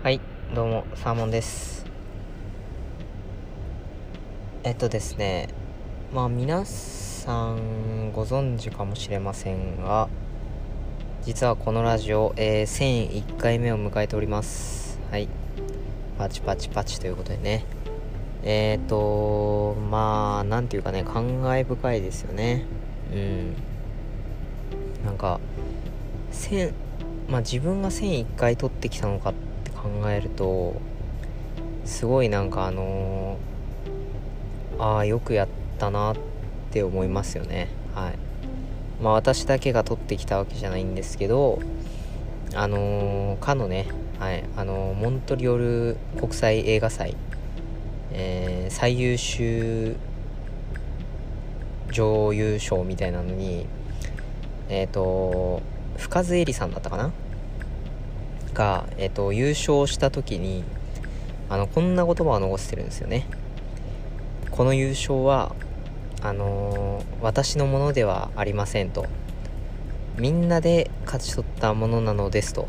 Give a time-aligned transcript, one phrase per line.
[0.00, 0.20] はい、
[0.54, 1.84] どうも、サーモンです。
[4.62, 5.48] えっとですね、
[6.14, 10.08] まあ皆さんご存知かもしれませんが、
[11.24, 15.00] 実はこのラジオ、えー1001回目を迎えております。
[15.10, 15.28] はい。
[16.16, 17.64] パチパチパチということでね。
[18.44, 22.66] えっ、と、まあ、なんていうかね、感慨深いですよね。
[23.12, 23.54] うん。
[25.04, 25.40] なんか、
[26.30, 26.72] 1000、
[27.28, 29.47] まあ自分が1001回撮ってきたのかって
[29.82, 30.74] 考えると
[31.84, 36.16] すごいなんかあのーああよくやったなっ
[36.70, 37.68] て思いますよね。
[37.94, 38.14] はい。
[39.02, 41.60] まあ私だけが撮ってきたわけじゃないんですけど
[42.54, 43.86] あのーかのね
[44.20, 44.44] はい。
[44.56, 45.58] あのーモントリオー
[45.94, 47.16] ル国際映画祭
[48.12, 49.96] えー最優秀
[51.90, 53.66] 女優賞みたいなのに
[54.68, 55.62] えっ、と
[55.96, 57.10] 深津絵里さんだったかな？
[58.58, 60.64] が、えっと優勝した時に
[61.48, 63.24] あのこんな言葉を残してるんですよね。
[64.50, 65.54] この優勝は
[66.20, 69.06] あのー私のものではありませんと。
[70.16, 72.66] みんなで勝ち取ったものなのですと。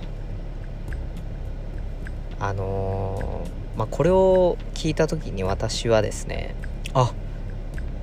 [2.39, 6.53] あのーまあこれを聞いた時に私はですね
[6.93, 7.11] あ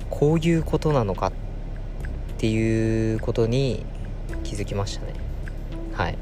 [0.09, 1.31] こういうことなのかっ
[2.37, 3.85] ていうことに
[4.43, 5.13] 気づきましたね。
[5.93, 6.17] はい。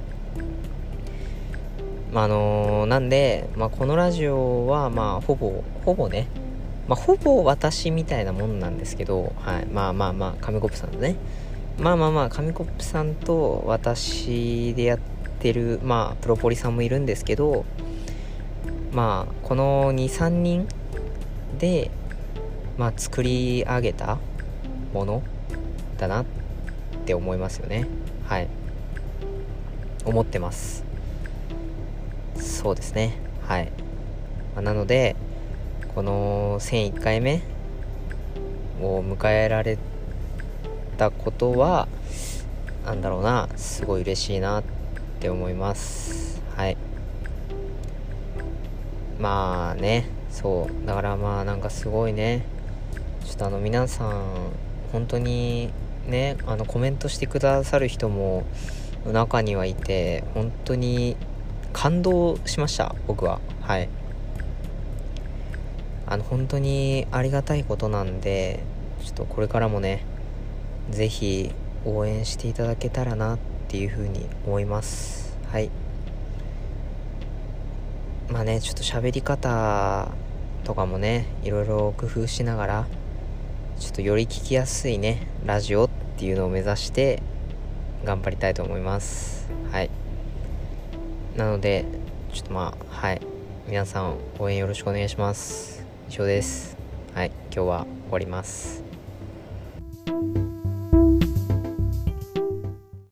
[2.15, 6.29] まあのなんで、まあ、このラジオはまあほぼほぼね
[6.87, 11.17] まあほぼ私みたいなもんなんですけど、はい、まあまあまあ紙コップさんとね
[11.77, 14.99] まあまあまあ紙コップさんと私でやっ
[15.41, 17.65] てるまあプロポリさんもいるんですけど
[18.93, 20.69] まあこの23人
[21.59, 21.91] で
[22.77, 24.19] まあ作り上げた
[24.93, 25.21] もの
[25.97, 26.25] だなっ
[27.05, 27.85] て思いますよね。
[28.25, 28.47] はい。
[30.05, 30.94] 思ってます。
[32.65, 33.13] そうですね。
[33.47, 33.65] はい、
[34.55, 35.15] まあなので
[35.93, 37.43] この1001回目
[38.81, 39.77] を迎えられ
[40.97, 41.87] たことは
[42.83, 43.49] なんだろうな。
[43.55, 44.63] すごい嬉しいなっ
[45.19, 46.41] て思います。
[46.55, 46.75] はい。
[49.19, 50.07] まあね。
[50.31, 50.87] そう。
[50.87, 52.47] だからまあなんかすごいね。
[53.25, 54.23] ちょっとあの皆さん
[54.91, 55.69] 本当に
[56.07, 58.43] ねあのコメントしてくださる人も
[59.05, 61.15] 中にはいて本当に
[61.75, 63.41] 感動しました僕は。
[63.59, 63.89] はい。
[66.07, 68.63] あの本当にありがたいことなんで
[69.03, 70.05] ちょっとこれからもね
[70.89, 71.51] ぜひ
[71.83, 75.37] 応援していただけたらなっていうふうに思います。
[75.51, 75.69] はい。
[78.29, 80.07] まあねちょっと喋り方
[80.63, 82.87] とかもねいろいろ工夫しながら
[83.81, 87.21] ちょっとより聞きやすいねラジオっていうのを目指して
[88.05, 89.51] 頑張りたいと思います。
[89.73, 90.04] はい。
[91.35, 91.85] なので
[92.33, 93.21] ちょっとまあはい。
[93.67, 95.85] 皆さん応援よろしくお願いします。
[96.07, 96.77] 以上です。
[97.13, 97.31] はい。
[97.51, 98.83] 今日は終わります。